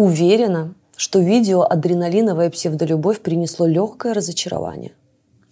[0.00, 4.92] Уверена, что видео «Адреналиновая псевдолюбовь» принесло легкое разочарование.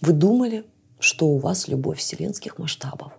[0.01, 0.65] Вы думали,
[0.99, 3.13] что у вас любовь вселенских масштабов.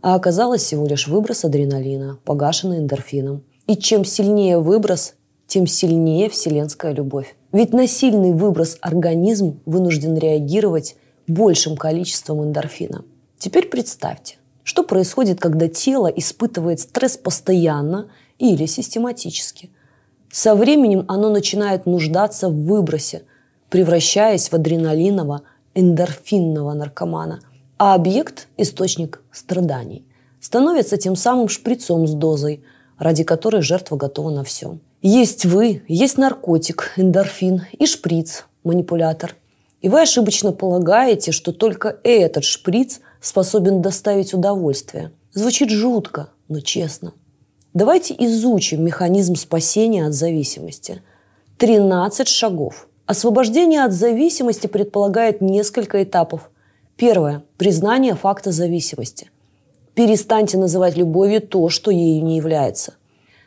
[0.00, 3.42] А оказалось всего лишь выброс адреналина, погашенный эндорфином.
[3.66, 5.16] И чем сильнее выброс,
[5.46, 7.36] тем сильнее вселенская любовь.
[7.52, 10.96] Ведь на сильный выброс организм вынужден реагировать
[11.26, 13.04] большим количеством эндорфина.
[13.36, 18.08] Теперь представьте, что происходит, когда тело испытывает стресс постоянно
[18.38, 19.68] или систематически.
[20.34, 23.22] Со временем оно начинает нуждаться в выбросе,
[23.70, 25.42] превращаясь в адреналиново
[25.76, 27.38] эндорфинного наркомана,
[27.78, 30.04] а объект– источник страданий.
[30.40, 32.64] Становится тем самым шприцом с дозой,
[32.98, 34.78] ради которой жертва готова на все.
[35.02, 39.36] Есть вы, есть наркотик, эндорфин и шприц, манипулятор.
[39.82, 45.12] И вы ошибочно полагаете, что только этот шприц способен доставить удовольствие.
[45.32, 47.12] Звучит жутко, но честно.
[47.74, 51.02] Давайте изучим механизм спасения от зависимости.
[51.58, 56.50] 13 шагов– Освобождение от зависимости предполагает несколько этапов.
[56.96, 59.30] Первое– признание факта зависимости.
[59.94, 62.94] Перестаньте называть любовью то, что ею не является.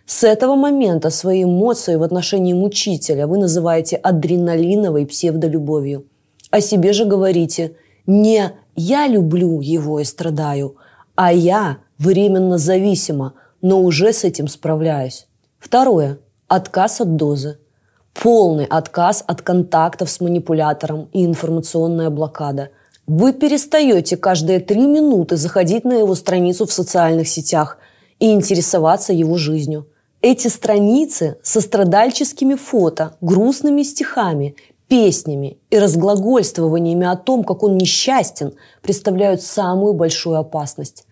[0.05, 6.05] С этого момента свои эмоции в отношении мучителя вы называете адреналиновой псевдолюбовью.
[6.51, 7.73] О себе же говорите
[8.05, 10.75] не «я люблю его и страдаю»,
[11.15, 13.33] а «я временно зависима,
[13.67, 15.27] но уже с этим справляюсь».
[15.59, 17.59] Второе– отказ от дозы–
[18.13, 22.69] полный отказ от контактов с манипулятором и информационная блокада.
[23.05, 27.77] Вы перестаете каждые три минуты заходить на его страницу в социальных сетях
[28.19, 29.87] и интересоваться его жизнью.
[30.21, 34.55] Эти страницы со страдальческими фото, грустными стихами,
[34.87, 41.06] песнями и разглагольствованиями о том, как он несчастен, представляют самую большую опасность.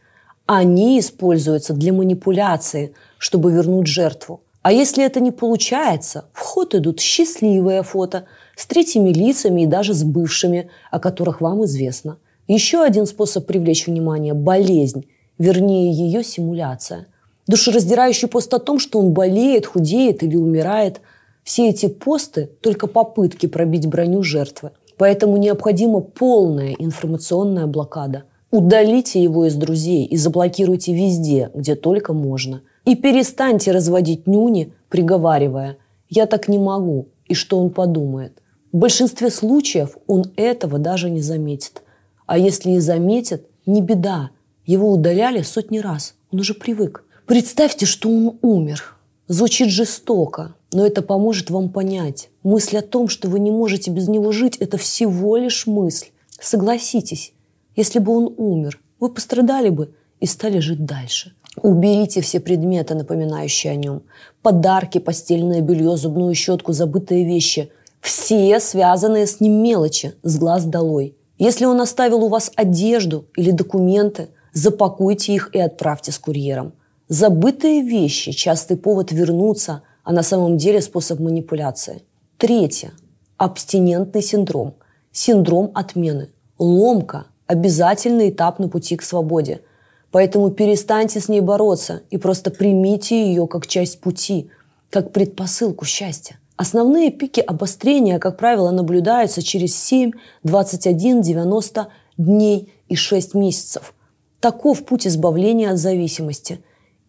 [0.46, 4.42] Они используются для манипуляции, чтобы вернуть жертву.
[4.62, 9.94] А если это не получается, в ход идут счастливые фото с третьими лицами и даже
[9.94, 12.18] с бывшими, о которых вам известно.
[12.48, 15.08] Еще один способ привлечь внимание– болезнь,
[15.40, 17.08] вернее ее симуляция.
[17.48, 21.02] Душераздирающий пост о том, что он болеет, худеет или умирает.
[21.44, 24.72] Все эти посты– только попытки пробить броню жертвы.
[24.98, 28.24] Поэтому необходима полная информационная блокада.
[28.56, 35.78] Удалите его из друзей и заблокируйте везде, где только можно– и перестаньте разводить нюни, приговаривая
[36.08, 38.42] «я так не могу» и что он подумает.
[38.72, 41.82] В большинстве случаев он этого даже не заметит.
[42.28, 44.30] А если и заметит, не беда.
[44.66, 46.14] Его удаляли сотни раз.
[46.32, 47.04] Он уже привык.
[47.26, 48.96] Представьте, что он умер.
[49.28, 52.30] Звучит жестоко, но это поможет вам понять.
[52.44, 56.08] Мысль о том, что вы не можете без него жить, это всего лишь мысль.
[56.40, 57.34] Согласитесь,
[57.76, 61.34] если бы он умер, вы пострадали бы и стали жить дальше.
[61.62, 64.04] Уберите все предметы, напоминающие о нем.
[64.42, 67.72] Подарки, постельное белье, зубную щетку, забытые вещи.
[68.02, 71.16] Все связанные с ним мелочи, с глаз долой.
[71.38, 76.74] Если он оставил у вас одежду или документы, запакуйте их и отправьте с курьером.
[77.08, 82.04] Забытые вещи– частый повод вернуться, а на самом деле способ манипуляции.
[82.38, 82.92] Третье.
[83.38, 84.76] Абстинентный синдром.
[85.12, 86.30] Синдром отмены.
[86.58, 89.62] Ломка– обязательный этап на пути к свободе–
[90.16, 94.50] Поэтому перестаньте с ней бороться и просто примите ее как часть пути,
[94.90, 96.40] как предпосылку счастья.
[96.56, 100.12] Основные пики обострения, как правило, наблюдаются через 7,
[100.44, 103.94] 21, 90 дней и 6 месяцев.
[104.40, 106.62] Таков путь избавления от зависимости,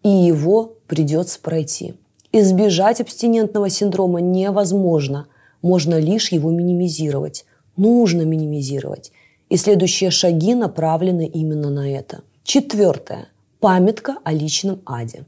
[0.03, 1.93] и его придется пройти.
[2.33, 5.27] Избежать абстинентного синдрома невозможно,
[5.61, 7.45] можно лишь его минимизировать.
[7.77, 9.13] Нужно минимизировать.
[9.49, 13.27] И следующие шаги направлены именно на это– Четвертое.
[13.59, 15.25] Памятка о личном аде.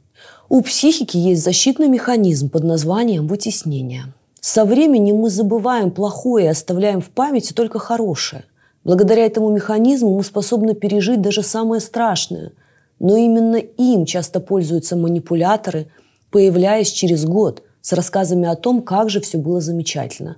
[0.48, 4.14] У психики есть защитный механизм под названием вытеснение.
[4.40, 8.46] Со временем мы забываем плохое и оставляем в памяти только хорошее.
[8.86, 12.54] Благодаря этому механизму мы способны пережить даже самое страшное.
[13.00, 15.88] Но именно им часто пользуются манипуляторы,
[16.32, 20.38] появляясь через год с рассказами о том, как же все было замечательно.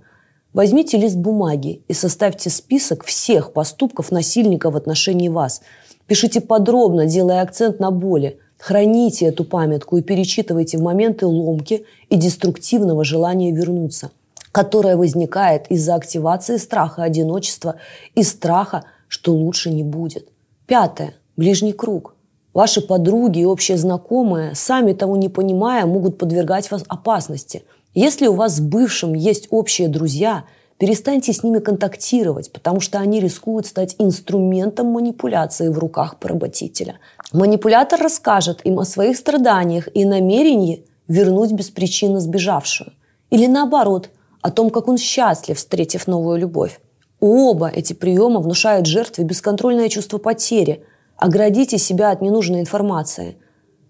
[0.54, 5.62] Возьмите лист бумаги и составьте список всех поступков насильника в отношении вас–
[6.12, 8.38] Пишите подробно, делая акцент на боли.
[8.58, 14.12] Храните эту памятку и перечитывайте в моменты ломки и деструктивного желания вернуться,
[14.52, 17.76] которое возникает из-за активации страха одиночества
[18.14, 20.28] и страха, что лучше не будет.
[20.68, 21.14] Пятое.
[21.38, 22.14] Ближний круг.
[22.54, 27.64] Ваши подруги и общие знакомые, сами того не понимая, могут подвергать вас опасности.
[27.94, 30.46] Если у вас с бывшим есть общие друзья–
[30.82, 36.96] Перестаньте с ними контактировать, потому что они рискуют стать инструментом манипуляции в руках поработителя.
[37.32, 42.94] Манипулятор расскажет им о своих страданиях и намерении вернуть беспричинно сбежавшую.
[43.30, 44.10] Или наоборот,
[44.42, 46.80] о том, как он счастлив, встретив новую любовь.
[47.20, 50.84] Оба эти приема внушают жертве бесконтрольное чувство потери.
[51.16, 53.38] Оградите себя от ненужной информации.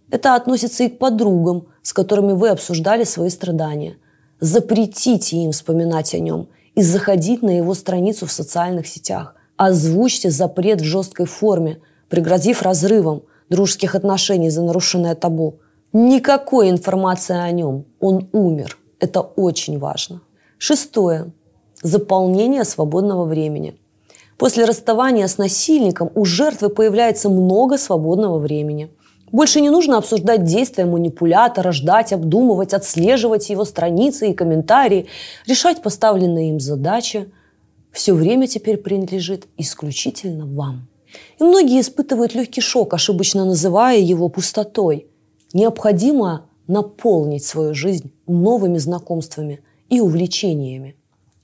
[0.10, 3.98] Это относится и к подругам, с которыми вы обсуждали свои страдания.
[4.40, 9.36] Запретите им вспоминать о нем и заходить на его страницу в социальных сетях.
[9.58, 11.80] Озвучьте запрет в жесткой форме,
[12.10, 15.60] пригрозив разрывом дружеских отношений за нарушенное табу.
[15.94, 17.86] Никакой информации о нем.
[18.00, 18.78] Он умер.
[19.00, 20.22] Это очень важно.
[20.58, 21.32] Шестое.
[21.84, 23.76] Заполнение свободного времени.
[24.38, 28.90] После расставания с насильником у жертвы появляется много свободного времени.
[29.32, 35.08] Больше не нужно обсуждать действия манипулятора, ждать, обдумывать, отслеживать его страницы и комментарии,
[35.48, 37.32] решать поставленные им задачи.
[37.92, 40.88] Все время теперь принадлежит исключительно вам.
[41.40, 45.08] И многие испытывают легкий шок, ошибочно называя его пустотой.
[45.54, 50.96] Необходимо наполнить свою жизнь новыми знакомствами и увлечениями.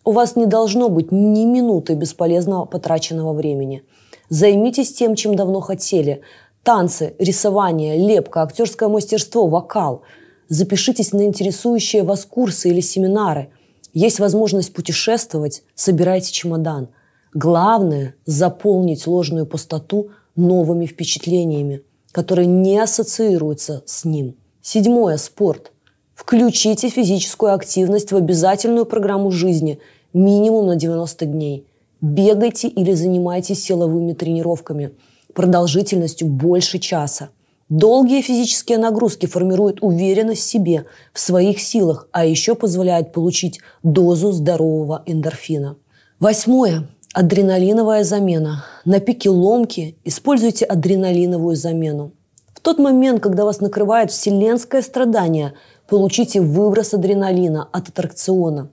[0.05, 3.83] У вас не должно быть ни минуты бесполезного потраченного времени.
[4.29, 6.21] Займитесь тем, чем давно хотели.
[6.67, 10.01] Танцы, рисование, лепка, актерское мастерство, вокал.
[10.49, 13.51] Запишитесь на интересующие вас курсы или семинары.
[13.93, 16.89] Есть возможность путешествовать, собирайте чемодан.
[17.33, 24.35] Главное– заполнить ложную пустоту новыми впечатлениями, которые не ассоциируются с ним.
[24.61, 25.71] Седьмое– спорт.
[26.15, 29.79] Включите физическую активность в обязательную программу жизни–
[30.13, 31.65] минимум на 90 дней.
[32.01, 34.91] Бегайте или занимайтесь силовыми тренировками
[35.37, 37.29] продолжительностью больше часа.
[37.69, 44.31] Долгие физические нагрузки формируют уверенность в себе, в своих силах, а еще позволяют получить дозу
[44.31, 45.75] здорового эндорфина.
[46.19, 46.87] Восьмое.
[47.13, 48.65] Адреналиновая замена.
[48.83, 52.13] На пике ломки используйте адреналиновую замену.
[52.55, 55.53] В тот момент, когда вас накрывает вселенское страдание,
[55.87, 58.71] получите выброс адреналина от аттракциона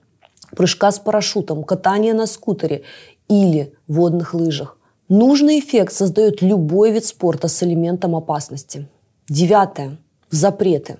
[0.55, 2.83] прыжка с парашютом, катания на скутере
[3.27, 4.77] или водных лыжах.
[5.07, 8.87] Нужный эффект создает любой вид спорта с элементом опасности.
[9.29, 9.97] Девятое.
[10.29, 10.97] Запреты.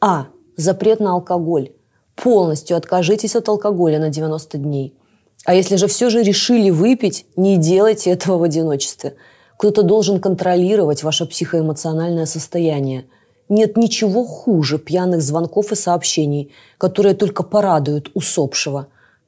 [0.00, 0.26] А.
[0.56, 1.72] Запрет на алкоголь.
[2.14, 4.94] Полностью откажитесь от алкоголя на 90 дней.
[5.44, 9.16] А если же все же решили выпить, не делайте этого в одиночестве.
[9.56, 13.06] Кто-то должен контролировать ваше психоэмоциональное состояние–
[13.50, 18.86] нет ничего хуже пьяных звонков и сообщений, которые только порадуют усопшего.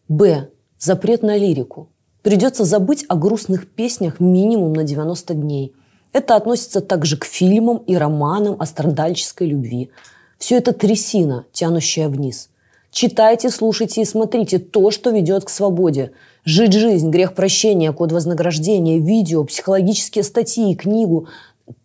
[0.08, 0.48] Б.
[0.78, 1.88] Запрет на лирику.
[2.22, 5.74] Придется забыть о грустных песнях минимум на 90 дней.
[6.12, 9.90] Это относится также к фильмам и романам о страдальческой любви.
[10.38, 12.50] Все это трясина, тянущая вниз.
[12.90, 16.12] Читайте, слушайте и смотрите то, что ведет к свободе.
[16.44, 21.28] Жить жизнь, грех прощения, код вознаграждения, видео, психологические статьи, книгу–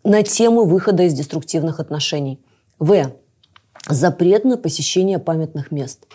[0.03, 2.39] на тему выхода из деструктивных отношений.
[2.79, 3.11] В.
[3.89, 6.05] Запрет на посещение памятных мест.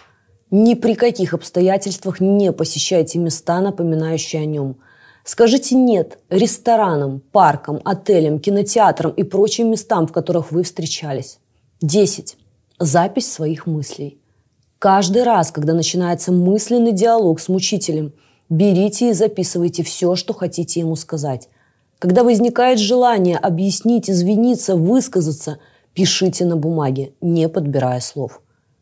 [0.52, 4.76] Ни при каких обстоятельствах не посещайте места, напоминающие о нем.
[5.24, 11.40] Скажите «нет» ресторанам, паркам, отелям, кинотеатрам и прочим местам, в которых вы встречались.
[11.80, 12.36] 10.
[12.78, 14.20] Запись своих мыслей.
[14.78, 18.12] Каждый раз, когда начинается мысленный диалог с мучителем,
[18.48, 21.48] берите и записывайте все, что хотите ему сказать–
[22.02, 25.58] когда возникает желание объяснить, извиниться, высказаться,
[25.94, 28.40] пишите на бумаге, не подбирая слов.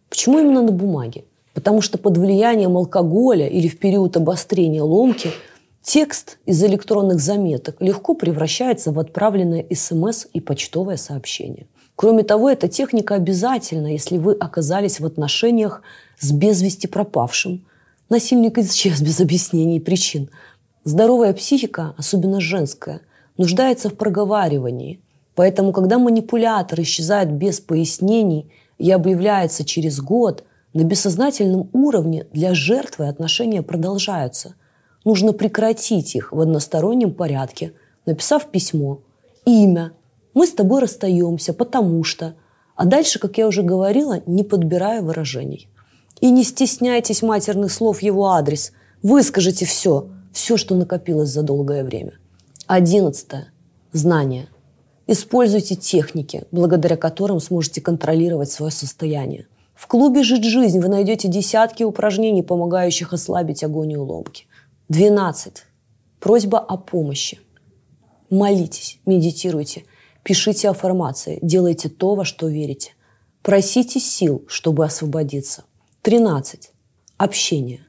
[0.09, 1.27] Почему именно на бумаге?
[1.55, 5.31] Потому что под влиянием алкоголя или в период обострения ломки
[5.83, 11.67] текст из электронных заметок легко превращается в отправленное СМС и почтовое сообщение.
[11.97, 15.83] Кроме того, эта техника обязательна, если вы оказались в отношениях
[16.19, 17.65] с без вести пропавшим.
[18.09, 20.31] Насильник исчез без объяснений и причин.
[20.85, 23.03] Здоровая психика, особенно женская,
[23.37, 25.01] нуждается в проговаривании.
[25.35, 33.09] Поэтому, когда манипулятор исчезает без пояснений и объявляется через год, на бессознательном уровне для жертвы
[33.09, 34.55] отношения продолжаются.
[35.05, 37.73] Нужно прекратить их в одностороннем порядке,
[38.07, 39.01] написав письмо,
[39.45, 39.93] имя.
[40.35, 42.35] Мы с тобой расстаемся, потому что.
[42.77, 45.69] А дальше, как я уже говорила, не подбирая выражений.
[46.21, 48.73] И не стесняйтесь матерных слов его адрес.
[49.03, 52.13] Выскажите все, все, что накопилось за долгое время.
[52.67, 53.53] Одиннадцатое.
[53.93, 54.49] Знания.
[55.09, 59.49] Используйте техники, благодаря которым сможете контролировать свое состояние.
[59.81, 64.45] В клубе «Жить жизнь» вы найдете десятки упражнений, помогающих ослабить агонию ломки.
[64.91, 65.65] 12.
[66.21, 67.41] Просьба о помощи.
[68.29, 69.85] Молитесь, медитируйте,
[70.23, 72.93] пишите аффирмации, делайте то, во что верите.
[73.41, 75.65] Просите сил, чтобы освободиться.
[76.03, 76.73] 13.
[77.17, 77.81] Общение.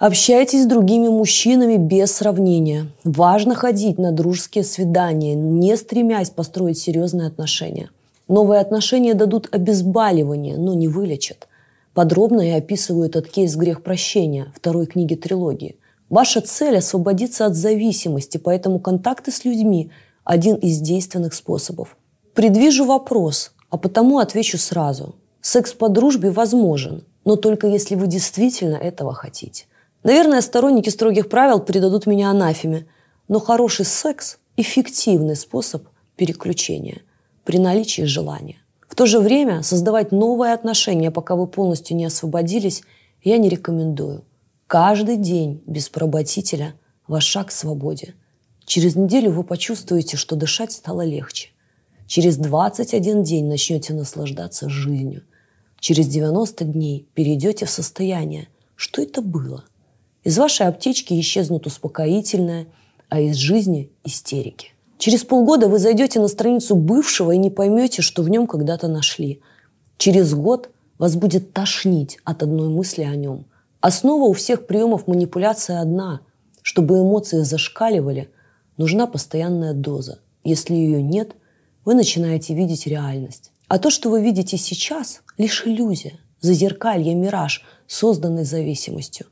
[0.00, 2.90] Общайтесь с другими мужчинами без сравнения.
[3.04, 7.90] Важно ходить на дружеские свидания, не стремясь построить серьезные отношения.
[8.30, 11.48] Новые отношения дадут обезболивание, но не вылечат.
[11.94, 15.80] Подробно я описываю этот кейс «Грех прощения» второй книги трилогии.
[16.08, 19.90] Ваша цель– освободиться от зависимости, поэтому контакты с людьми–
[20.24, 21.96] один из действенных способов.
[22.32, 25.16] Предвижу вопрос, а потому отвечу сразу.
[25.40, 29.64] Секс по дружбе возможен, но только если вы действительно этого хотите.
[30.04, 32.86] Наверное, сторонники строгих правил предадут меня анафеме,
[33.26, 35.82] но хороший секс– эффективный способ
[36.14, 37.00] переключения
[37.50, 38.58] при наличии желания.
[38.88, 42.84] В то же время создавать новые отношения, пока вы полностью не освободились,
[43.24, 44.22] я не рекомендую.
[44.68, 46.74] Каждый день без поработителя–
[47.08, 48.14] ваш шаг к свободе.
[48.66, 51.48] Через неделю вы почувствуете, что дышать стало легче.
[52.06, 55.24] Через 21 день начнете наслаждаться жизнью.
[55.80, 59.64] Через 90 дней перейдете в состояние «что это было?».
[60.22, 62.68] Из вашей аптечки исчезнут успокоительное,
[63.08, 64.68] а из жизни– истерики.
[65.00, 69.40] Через полгода вы зайдете на страницу бывшего и не поймете, что в нем когда-то нашли.
[69.96, 73.46] Через год вас будет тошнить от одной мысли о нем.
[73.80, 76.20] Основа у всех приемов манипуляции одна.
[76.60, 78.28] Чтобы эмоции зашкаливали,
[78.76, 80.18] нужна постоянная доза.
[80.44, 81.34] Если ее нет,
[81.86, 83.52] вы начинаете видеть реальность.
[83.68, 89.28] А то, что вы видите сейчас, лишь иллюзия, зазеркалье, мираж, созданный зависимостью.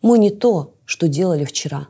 [0.00, 1.88] Мы не то, что делали вчера.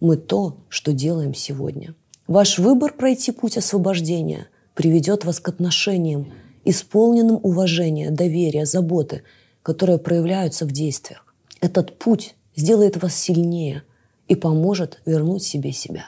[0.00, 1.94] Мы то, что делаем сегодня.
[2.26, 6.32] Ваш выбор пройти путь освобождения приведет вас к отношениям,
[6.64, 9.24] исполненным уважения, доверия, заботы,
[9.62, 11.34] которые проявляются в действиях.
[11.60, 13.82] Этот путь сделает вас сильнее
[14.26, 16.06] и поможет вернуть себе себя.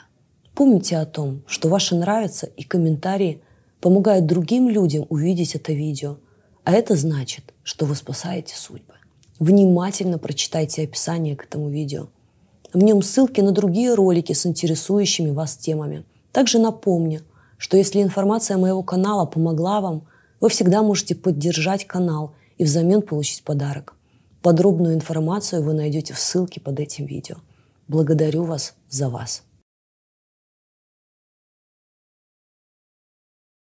[0.55, 3.43] Помните о том, что ваши нравятся и комментарии
[3.83, 6.17] помогают другим людям увидеть это видео,
[6.65, 8.95] а это значит, что вы спасаете судьбы.
[9.39, 12.09] Внимательно прочитайте описание к этому видео–
[12.73, 16.05] в нем ссылки на другие ролики с интересующими вас темами.
[16.33, 17.23] Также напомню,
[17.59, 20.07] что если информация моего канала помогла вам,
[20.41, 23.95] вы всегда можете поддержать канал и взамен получить подарок.
[24.43, 27.37] Подробную информацию вы найдете в ссылке под этим видео.
[27.89, 29.46] Благодарю вас за вас.